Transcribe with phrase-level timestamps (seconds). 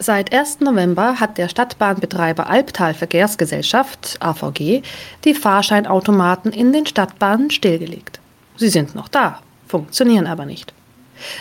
[0.00, 0.60] Seit 1.
[0.60, 4.82] November hat der Stadtbahnbetreiber Albtal Verkehrsgesellschaft AVG
[5.24, 8.20] die Fahrscheinautomaten in den Stadtbahnen stillgelegt.
[8.56, 10.72] Sie sind noch da, funktionieren aber nicht.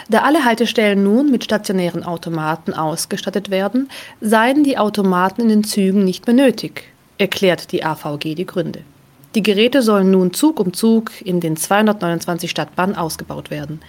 [0.10, 3.90] Da alle Haltestellen nun mit stationären Automaten ausgestattet werden,
[4.22, 6.86] seien die Automaten in den Zügen nicht mehr nötig,
[7.20, 8.82] erklärt die AVG die Gründe.
[9.38, 13.82] Die Geräte sollen nun Zug um Zug in den 229 Stadtbahnen ausgebaut werden.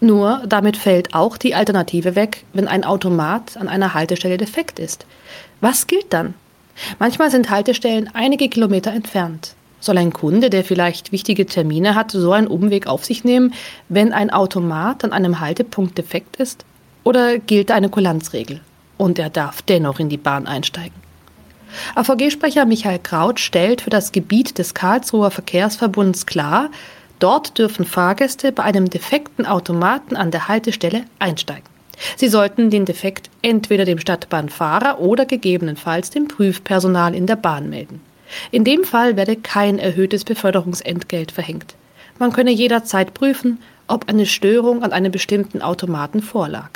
[0.00, 5.06] Nur damit fällt auch die Alternative weg, wenn ein Automat an einer Haltestelle defekt ist.
[5.60, 6.34] Was gilt dann?
[6.98, 9.54] Manchmal sind Haltestellen einige Kilometer entfernt.
[9.78, 13.54] Soll ein Kunde, der vielleicht wichtige Termine hat, so einen Umweg auf sich nehmen,
[13.88, 16.64] wenn ein Automat an einem Haltepunkt defekt ist?
[17.04, 18.60] Oder gilt eine Kulanzregel
[18.98, 21.09] und er darf dennoch in die Bahn einsteigen?
[21.94, 26.70] AVG-Sprecher Michael Kraut stellt für das Gebiet des Karlsruher Verkehrsverbunds klar,
[27.20, 31.68] Dort dürfen Fahrgäste bei einem defekten Automaten an der Haltestelle einsteigen.
[32.16, 38.00] Sie sollten den Defekt entweder dem Stadtbahnfahrer oder gegebenenfalls dem Prüfpersonal in der Bahn melden.
[38.50, 41.74] In dem Fall werde kein erhöhtes Beförderungsentgelt verhängt.
[42.18, 46.70] Man könne jederzeit prüfen, ob eine Störung an einem bestimmten Automaten vorlag.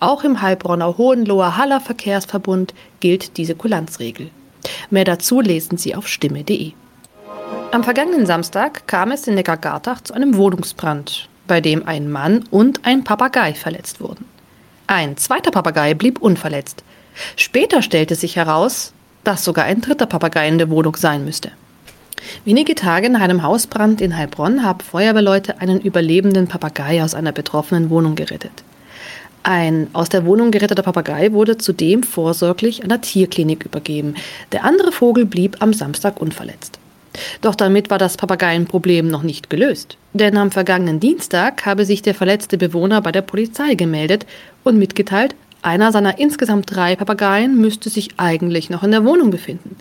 [0.00, 4.30] Auch im Heilbronner Hohenloher Haller Verkehrsverbund gilt diese Kulanzregel.
[4.90, 6.72] Mehr dazu lesen Sie auf stimme.de.
[7.70, 12.84] Am vergangenen Samstag kam es in Neckargartach zu einem Wohnungsbrand, bei dem ein Mann und
[12.84, 14.24] ein Papagei verletzt wurden.
[14.86, 16.82] Ein zweiter Papagei blieb unverletzt.
[17.36, 21.52] Später stellte sich heraus, dass sogar ein dritter Papagei in der Wohnung sein müsste.
[22.44, 27.90] Wenige Tage nach einem Hausbrand in Heilbronn haben Feuerwehrleute einen überlebenden Papagei aus einer betroffenen
[27.90, 28.64] Wohnung gerettet.
[29.48, 34.14] Ein aus der Wohnung geretteter Papagei wurde zudem vorsorglich einer Tierklinik übergeben.
[34.52, 36.78] Der andere Vogel blieb am Samstag unverletzt.
[37.40, 39.96] Doch damit war das Papageienproblem noch nicht gelöst.
[40.12, 44.26] Denn am vergangenen Dienstag habe sich der verletzte Bewohner bei der Polizei gemeldet
[44.64, 49.76] und mitgeteilt, einer seiner insgesamt drei Papageien müsste sich eigentlich noch in der Wohnung befinden.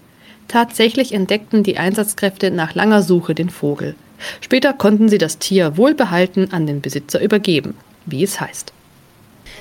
[0.48, 3.96] Tatsächlich entdeckten die Einsatzkräfte nach langer Suche den Vogel.
[4.40, 7.74] Später konnten sie das Tier wohlbehalten an den Besitzer übergeben,
[8.06, 8.72] wie es heißt.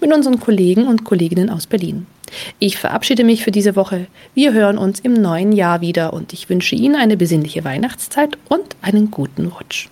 [0.00, 2.06] mit unseren Kollegen und Kolleginnen aus Berlin.
[2.58, 4.06] Ich verabschiede mich für diese Woche.
[4.34, 8.76] Wir hören uns im neuen Jahr wieder und ich wünsche Ihnen eine besinnliche Weihnachtszeit und
[8.82, 9.88] einen guten Rutsch.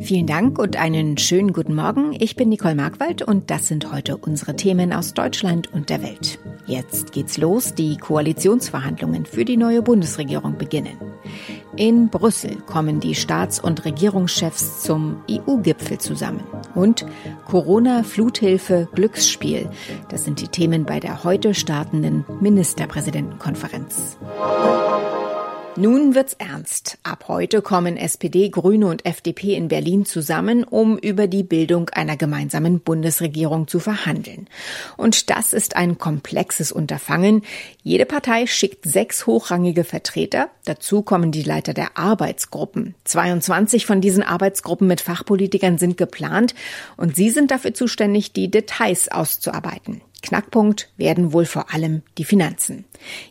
[0.00, 2.16] Vielen Dank und einen schönen guten Morgen.
[2.18, 6.38] Ich bin Nicole Markwald und das sind heute unsere Themen aus Deutschland und der Welt.
[6.66, 7.74] Jetzt geht's los.
[7.74, 10.96] Die Koalitionsverhandlungen für die neue Bundesregierung beginnen.
[11.76, 16.42] In Brüssel kommen die Staats- und Regierungschefs zum EU-Gipfel zusammen.
[16.74, 17.06] Und
[17.46, 19.68] Corona, Fluthilfe, Glücksspiel.
[20.08, 24.16] Das sind die Themen bei der heute startenden Ministerpräsidentenkonferenz.
[25.80, 26.98] Nun wird's ernst.
[27.04, 32.18] Ab heute kommen SPD, Grüne und FDP in Berlin zusammen, um über die Bildung einer
[32.18, 34.46] gemeinsamen Bundesregierung zu verhandeln.
[34.98, 37.44] Und das ist ein komplexes Unterfangen.
[37.82, 40.50] Jede Partei schickt sechs hochrangige Vertreter.
[40.66, 42.94] Dazu kommen die Leiter der Arbeitsgruppen.
[43.04, 46.54] 22 von diesen Arbeitsgruppen mit Fachpolitikern sind geplant
[46.98, 50.02] und sie sind dafür zuständig, die Details auszuarbeiten.
[50.22, 52.84] Knackpunkt werden wohl vor allem die Finanzen.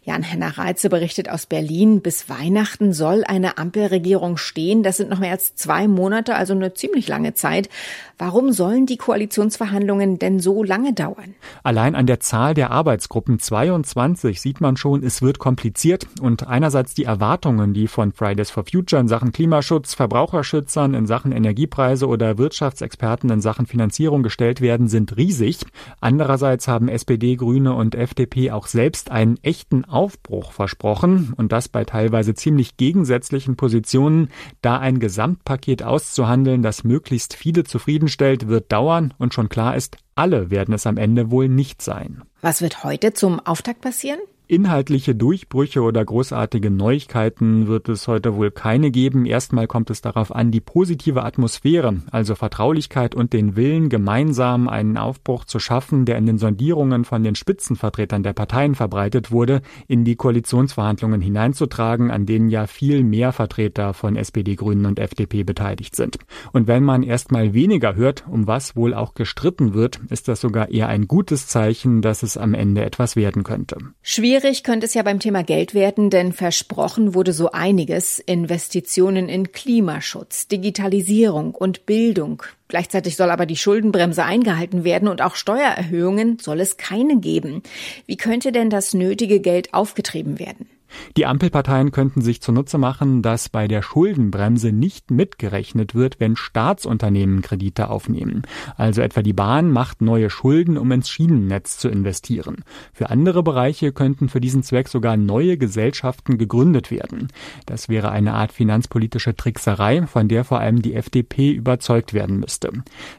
[0.04, 4.84] Jan-Henner Reitze berichtet aus Berlin, bis Weihnachten soll eine Ampelregierung stehen.
[4.84, 7.70] Das sind noch mehr als zwei Monate, also eine ziemlich lange Zeit.
[8.18, 11.36] Warum sollen die Koalitionsverhandlungen denn so lange dauern?
[11.64, 16.94] Allein an der Zahl der Arbeitsgruppen 22 sieht man schon, es wird kompliziert und einerseits
[16.94, 22.38] die Erwartungen, die von Fridays for Future in Sachen Klimaschutz, Verbraucherschützern in Sachen Energiepreise oder
[22.38, 25.60] Wirtschaftsexperten in Sachen Finanzierung gestellt werden, sind riesig.
[26.02, 31.84] Andererseits haben SPD, Grüne und FDP auch selbst einen echten Aufbruch versprochen und das bei
[31.84, 34.30] teilweise ziemlich gegensätzlichen Positionen.
[34.62, 39.98] Da ein Gesamtpaket auszuhandeln, das möglichst viele zufrieden stellt, wird dauern und schon klar ist,
[40.16, 42.22] alle werden es am Ende wohl nicht sein.
[42.42, 44.20] Was wird heute zum Auftakt passieren?
[44.52, 49.28] Inhaltliche Durchbrüche oder großartige Neuigkeiten wird es heute wohl keine geben.
[49.28, 54.98] Erstmal kommt es darauf an, die positive Atmosphäre, also Vertraulichkeit und den Willen, gemeinsam einen
[54.98, 60.04] Aufbruch zu schaffen, der in den Sondierungen von den Spitzenvertretern der Parteien verbreitet wurde, in
[60.04, 65.96] die Koalitionsverhandlungen hineinzutragen, an denen ja viel mehr Vertreter von SPD, Grünen und FDP beteiligt
[65.96, 66.18] sind.
[66.54, 70.72] Und wenn man erstmal weniger hört, um was wohl auch gestritten wird, ist das sogar
[70.72, 73.78] eher ein gutes Zeichen, dass es am Ende etwas werden könnte.
[74.02, 78.20] Schwierig Schwierig könnte es ja beim Thema Geld werden, denn versprochen wurde so einiges.
[78.20, 82.42] Investitionen in Klimaschutz, Digitalisierung und Bildung.
[82.70, 87.64] Gleichzeitig soll aber die Schuldenbremse eingehalten werden und auch Steuererhöhungen soll es keine geben.
[88.06, 90.70] Wie könnte denn das nötige Geld aufgetrieben werden?
[91.18, 97.42] Die Ampelparteien könnten sich zunutze machen, dass bei der Schuldenbremse nicht mitgerechnet wird, wenn Staatsunternehmen
[97.42, 98.44] Kredite aufnehmen.
[98.78, 102.64] Also etwa die Bahn macht neue Schulden, um ins Schienennetz zu investieren.
[102.94, 107.28] Für andere Bereiche könnten für diesen Zweck sogar neue Gesellschaften gegründet werden.
[107.66, 112.72] Das wäre eine Art finanzpolitische Trickserei, von der vor allem die FDP überzeugt werden müsste.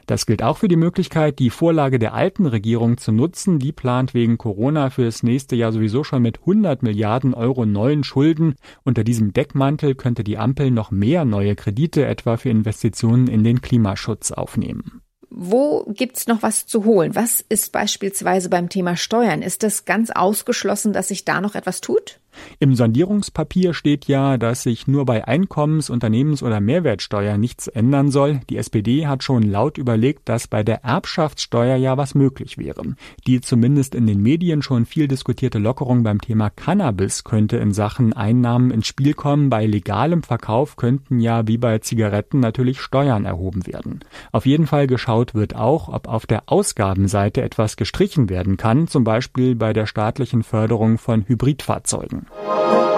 [0.07, 3.59] Das gilt auch für die Möglichkeit, die Vorlage der alten Regierung zu nutzen.
[3.59, 7.65] Die plant wegen Corona für das nächste Jahr sowieso schon mit 100 Milliarden Euro Euro
[7.65, 8.55] neuen Schulden.
[8.83, 13.61] Unter diesem Deckmantel könnte die Ampel noch mehr neue Kredite etwa für Investitionen in den
[13.61, 15.01] Klimaschutz aufnehmen.
[15.29, 17.15] Wo gibt's noch was zu holen?
[17.15, 19.41] Was ist beispielsweise beim Thema Steuern?
[19.41, 22.19] Ist es ganz ausgeschlossen, dass sich da noch etwas tut?
[22.59, 28.41] Im Sondierungspapier steht ja, dass sich nur bei Einkommens-, Unternehmens- oder Mehrwertsteuer nichts ändern soll.
[28.49, 32.95] Die SPD hat schon laut überlegt, dass bei der Erbschaftssteuer ja was möglich wäre.
[33.27, 38.13] Die zumindest in den Medien schon viel diskutierte Lockerung beim Thema Cannabis könnte in Sachen
[38.13, 39.49] Einnahmen ins Spiel kommen.
[39.49, 44.01] Bei legalem Verkauf könnten ja wie bei Zigaretten natürlich Steuern erhoben werden.
[44.31, 49.03] Auf jeden Fall geschaut wird auch, ob auf der Ausgabenseite etwas gestrichen werden kann, zum
[49.03, 52.20] Beispiel bei der staatlichen Förderung von Hybridfahrzeugen.
[52.29, 52.90] morning.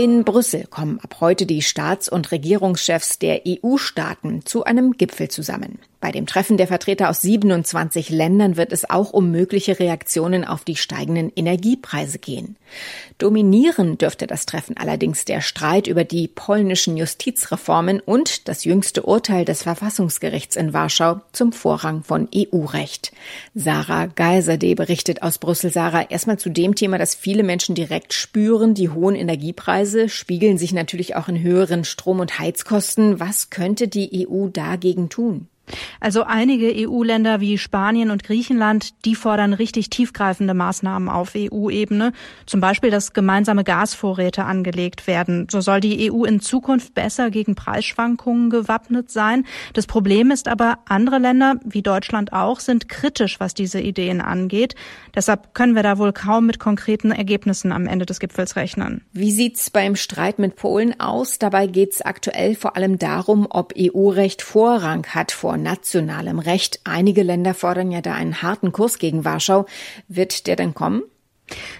[0.00, 5.80] In Brüssel kommen ab heute die Staats- und Regierungschefs der EU-Staaten zu einem Gipfel zusammen.
[6.00, 10.62] Bei dem Treffen der Vertreter aus 27 Ländern wird es auch um mögliche Reaktionen auf
[10.62, 12.54] die steigenden Energiepreise gehen.
[13.18, 19.44] Dominieren dürfte das Treffen allerdings der Streit über die polnischen Justizreformen und das jüngste Urteil
[19.44, 23.10] des Verfassungsgerichts in Warschau zum Vorrang von EU-Recht.
[23.56, 25.72] Sarah Geiserde berichtet aus Brüssel.
[25.72, 28.74] Sarah, erstmal zu dem Thema, das viele Menschen direkt spüren.
[28.74, 33.20] Die hohen Energiepreise spiegeln sich natürlich auch in höheren Strom- und Heizkosten.
[33.20, 35.48] Was könnte die EU dagegen tun?
[36.00, 42.12] Also einige EU-Länder wie Spanien und Griechenland, die fordern richtig tiefgreifende Maßnahmen auf EU-Ebene.
[42.46, 45.46] Zum Beispiel, dass gemeinsame Gasvorräte angelegt werden.
[45.50, 49.44] So soll die EU in Zukunft besser gegen Preisschwankungen gewappnet sein.
[49.74, 54.74] Das Problem ist aber, andere Länder, wie Deutschland auch, sind kritisch, was diese Ideen angeht.
[55.14, 59.04] Deshalb können wir da wohl kaum mit konkreten Ergebnissen am Ende des Gipfels rechnen.
[59.12, 61.38] Wie sieht's beim Streit mit Polen aus?
[61.38, 66.80] Dabei geht's aktuell vor allem darum, ob EU-Recht Vorrang hat vor nationalem Recht.
[66.84, 69.66] Einige Länder fordern ja da einen harten Kurs gegen Warschau.
[70.08, 71.02] Wird der denn kommen?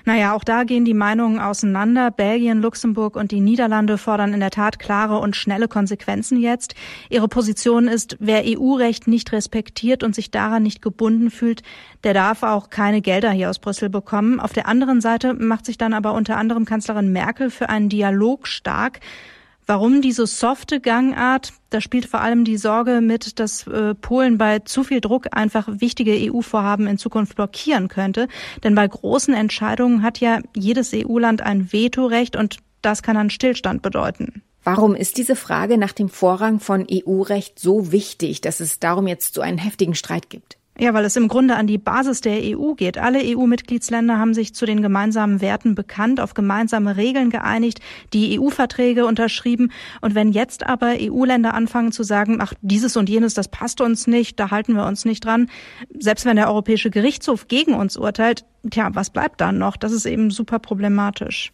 [0.04, 2.10] Naja, auch da gehen die Meinungen auseinander.
[2.10, 6.74] Belgien, Luxemburg und die Niederlande fordern in der Tat klare und schnelle Konsequenzen jetzt.
[7.10, 11.62] Ihre Position ist, wer EU-Recht nicht respektiert und sich daran nicht gebunden fühlt,
[12.04, 14.40] der darf auch keine Gelder hier aus Brüssel bekommen.
[14.40, 18.46] Auf der anderen Seite macht sich dann aber unter anderem Kanzlerin Merkel für einen Dialog
[18.46, 19.00] stark.
[19.70, 21.52] Warum diese softe Gangart?
[21.68, 25.68] Da spielt vor allem die Sorge mit, dass äh, Polen bei zu viel Druck einfach
[25.70, 28.28] wichtige EU-Vorhaben in Zukunft blockieren könnte.
[28.64, 33.82] Denn bei großen Entscheidungen hat ja jedes EU-Land ein Vetorecht und Das kann dann Stillstand
[33.82, 34.42] bedeuten.
[34.64, 39.34] Warum ist diese Frage nach dem Vorrang von EU-Recht so wichtig, dass es darum jetzt
[39.34, 40.58] so einen heftigen Streit gibt?
[40.80, 42.98] Ja, weil es im Grunde an die Basis der EU geht.
[42.98, 47.80] Alle EU-Mitgliedsländer haben sich zu den gemeinsamen Werten bekannt, auf gemeinsame Regeln geeinigt,
[48.12, 49.72] die EU-Verträge unterschrieben.
[50.00, 54.06] Und wenn jetzt aber EU-Länder anfangen zu sagen, ach, dieses und jenes, das passt uns
[54.06, 55.50] nicht, da halten wir uns nicht dran,
[55.98, 59.76] selbst wenn der Europäische Gerichtshof gegen uns urteilt, tja, was bleibt dann noch?
[59.76, 61.52] Das ist eben super problematisch.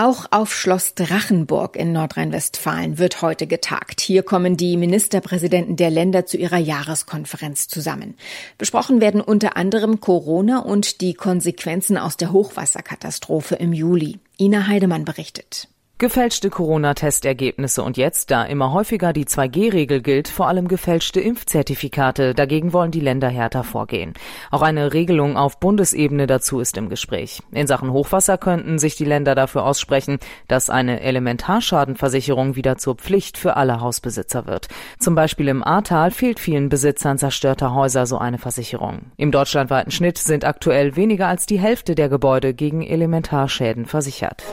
[0.00, 4.00] Auch auf Schloss Drachenburg in Nordrhein-Westfalen wird heute getagt.
[4.00, 8.14] Hier kommen die Ministerpräsidenten der Länder zu ihrer Jahreskonferenz zusammen.
[8.58, 14.20] Besprochen werden unter anderem Corona und die Konsequenzen aus der Hochwasserkatastrophe im Juli.
[14.38, 15.66] Ina Heidemann berichtet.
[16.00, 22.34] Gefälschte Corona-Testergebnisse und jetzt, da immer häufiger die 2G-Regel gilt, vor allem gefälschte Impfzertifikate.
[22.34, 24.14] Dagegen wollen die Länder härter vorgehen.
[24.52, 27.42] Auch eine Regelung auf Bundesebene dazu ist im Gespräch.
[27.50, 33.36] In Sachen Hochwasser könnten sich die Länder dafür aussprechen, dass eine Elementarschadenversicherung wieder zur Pflicht
[33.36, 34.68] für alle Hausbesitzer wird.
[35.00, 39.10] Zum Beispiel im Ahrtal fehlt vielen Besitzern zerstörter Häuser so eine Versicherung.
[39.16, 44.44] Im deutschlandweiten Schnitt sind aktuell weniger als die Hälfte der Gebäude gegen Elementarschäden versichert.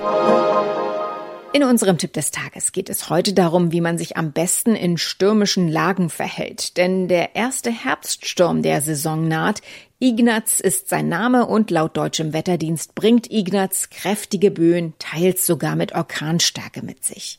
[1.55, 4.97] In unserem Tipp des Tages geht es heute darum, wie man sich am besten in
[4.97, 6.75] stürmischen Lagen verhält.
[6.75, 9.61] Denn der erste Herbststurm der Saison naht.
[9.99, 15.95] Ignaz ist sein Name und laut deutschem Wetterdienst bringt Ignaz kräftige Böen, teils sogar mit
[15.95, 17.37] Orkanstärke mit sich.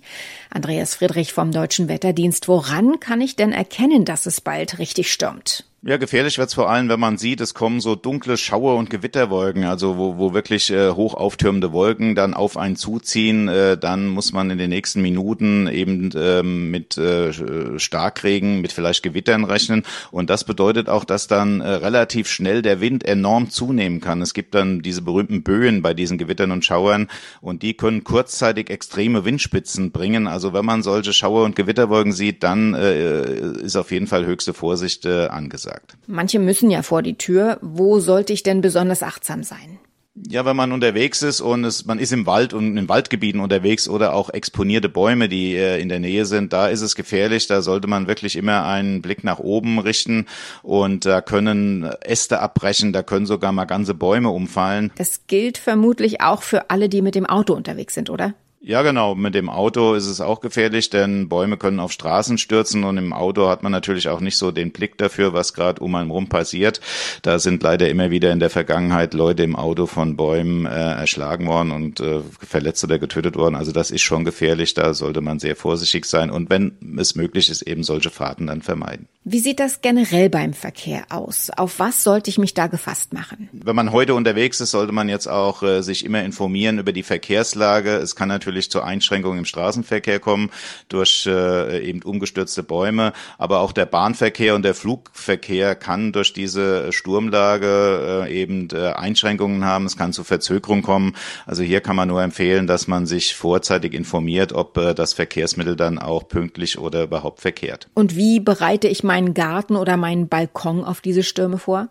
[0.48, 5.66] Andreas Friedrich vom deutschen Wetterdienst, woran kann ich denn erkennen, dass es bald richtig stürmt?
[5.88, 9.62] Ja, gefährlich wird's vor allem, wenn man sieht, es kommen so dunkle Schauer- und Gewitterwolken,
[9.62, 13.46] also wo, wo wirklich äh, hoch auftürmende Wolken dann auf einen zuziehen.
[13.46, 19.04] Äh, dann muss man in den nächsten Minuten eben ähm, mit äh, Starkregen, mit vielleicht
[19.04, 19.84] Gewittern rechnen.
[20.10, 24.22] Und das bedeutet auch, dass dann äh, relativ schnell der Wind enorm zunehmen kann.
[24.22, 27.08] Es gibt dann diese berühmten Böen bei diesen Gewittern und Schauern
[27.40, 30.26] und die können kurzzeitig extreme Windspitzen bringen.
[30.26, 33.22] Also wenn man solche Schauer- und Gewitterwolken sieht, dann äh,
[33.60, 35.96] ist auf jeden Fall höchste Vorsicht äh, angesagt gesagt.
[36.06, 37.58] Manche müssen ja vor die Tür.
[37.62, 39.78] Wo sollte ich denn besonders achtsam sein?
[40.28, 43.86] Ja, wenn man unterwegs ist und es, man ist im Wald und in Waldgebieten unterwegs
[43.86, 47.46] oder auch exponierte Bäume, die äh, in der Nähe sind, da ist es gefährlich.
[47.48, 50.26] Da sollte man wirklich immer einen Blick nach oben richten
[50.62, 54.90] und da können Äste abbrechen, da können sogar mal ganze Bäume umfallen.
[54.96, 58.34] Das gilt vermutlich auch für alle, die mit dem Auto unterwegs sind, oder?
[58.60, 59.14] Ja, genau.
[59.14, 63.12] Mit dem Auto ist es auch gefährlich, denn Bäume können auf Straßen stürzen und im
[63.12, 66.28] Auto hat man natürlich auch nicht so den Blick dafür, was gerade um einen rum
[66.28, 66.80] passiert.
[67.22, 71.46] Da sind leider immer wieder in der Vergangenheit Leute im Auto von Bäumen äh, erschlagen
[71.46, 73.54] worden und äh, verletzt oder getötet worden.
[73.54, 74.74] Also das ist schon gefährlich.
[74.74, 78.62] Da sollte man sehr vorsichtig sein und wenn es möglich ist, eben solche Fahrten dann
[78.62, 79.06] vermeiden.
[79.22, 81.50] Wie sieht das generell beim Verkehr aus?
[81.56, 83.48] Auf was sollte ich mich da gefasst machen?
[83.52, 87.02] Wenn man heute unterwegs ist, sollte man jetzt auch äh, sich immer informieren über die
[87.02, 87.90] Verkehrslage.
[87.96, 90.50] Es kann natürlich natürlich zu Einschränkungen im Straßenverkehr kommen
[90.88, 96.92] durch äh, eben umgestürzte Bäume, aber auch der Bahnverkehr und der Flugverkehr kann durch diese
[96.92, 99.86] Sturmlage äh, eben äh, Einschränkungen haben.
[99.86, 101.16] Es kann zu Verzögerungen kommen.
[101.44, 105.74] Also hier kann man nur empfehlen, dass man sich vorzeitig informiert, ob äh, das Verkehrsmittel
[105.74, 107.88] dann auch pünktlich oder überhaupt verkehrt.
[107.94, 111.88] Und wie bereite ich meinen Garten oder meinen Balkon auf diese Stürme vor?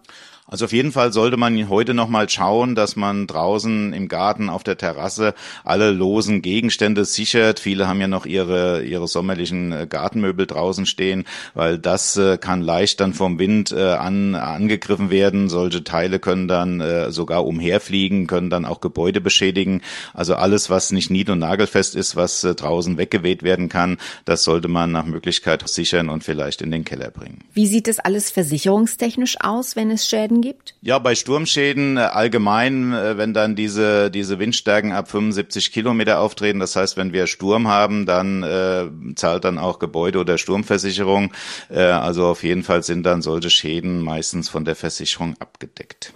[0.48, 4.50] Also auf jeden Fall sollte man heute noch mal schauen, dass man draußen im Garten
[4.50, 5.34] auf der Terrasse
[5.64, 7.60] alle losen Gegenstände sichert.
[7.60, 11.26] Viele haben ja noch ihre ihre sommerlichen äh, Gartenmöbel draußen stehen,
[11.56, 15.50] weil das äh, kann leicht dann vom Wind äh, an angegriffen werden.
[15.50, 19.82] Solche Teile können dann äh, sogar umherfliegen, können dann auch Gebäude beschädigen.
[20.14, 24.44] Also alles, was nicht nied- und nagelfest ist, was äh, draußen weggeweht werden kann, das
[24.44, 27.40] sollte man nach Möglichkeit sichern und vielleicht in den Keller bringen.
[27.54, 30.76] Wie sieht es alles versicherungstechnisch aus, wenn es Schäden Sturmschäden gibt?
[30.82, 36.60] Ja, bei Sturmschäden äh, allgemein, äh, wenn dann diese, diese Windstärken ab 75 Kilometer auftreten,
[36.60, 41.32] das heißt, wenn wir Sturm haben, dann äh, zahlt dann auch Gebäude- oder Sturmversicherung.
[41.70, 46.14] Äh, also auf jeden Fall sind dann solche Schäden meistens von der Versicherung abgedeckt.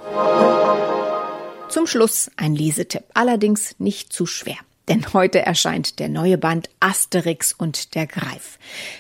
[1.69, 4.57] Zum Schluss ein Lesetipp, allerdings nicht zu schwer
[4.89, 8.58] denn heute erscheint der neue Band Asterix und der Greif.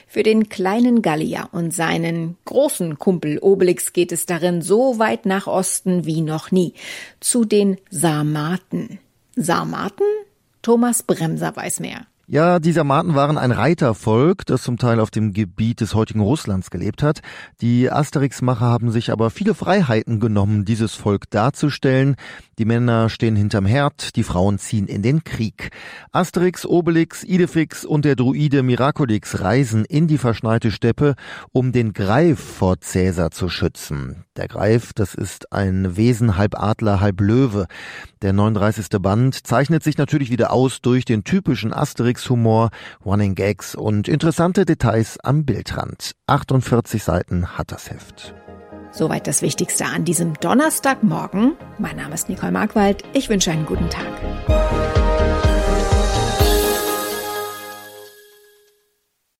[0.07, 5.47] Für den kleinen Gallier und seinen großen Kumpel Obelix geht es darin so weit nach
[5.47, 6.73] Osten wie noch nie,
[7.19, 8.99] zu den Sarmaten.
[9.35, 10.05] Sarmaten?
[10.61, 12.05] Thomas Bremser weiß mehr.
[12.31, 16.69] Ja, die Sarmaten waren ein Reitervolk, das zum Teil auf dem Gebiet des heutigen Russlands
[16.69, 17.21] gelebt hat.
[17.59, 22.17] Die Asterix-Macher haben sich aber viele Freiheiten genommen, dieses Volk darzustellen.
[22.59, 25.71] Die Männer stehen hinterm Herd, die Frauen ziehen in den Krieg.
[26.11, 31.15] Asterix, Obelix, Idefix und der Druide Miraculix reisen in die verschneite Steppe,
[31.51, 34.25] um den Greif vor Cäsar zu schützen.
[34.37, 37.65] Der Greif, das ist ein Wesen halb Adler, halb Löwe.
[38.21, 38.87] Der 39.
[39.01, 42.18] Band zeichnet sich natürlich wieder aus durch den typischen Asterix-Humor,
[43.05, 46.11] Running Gags und interessante Details am Bildrand.
[46.27, 48.33] 48 Seiten hat das Heft.
[48.91, 51.53] Soweit das Wichtigste an diesem Donnerstagmorgen.
[51.77, 53.03] Mein Name ist Nicole Markwald.
[53.13, 55.08] Ich wünsche einen guten Tag.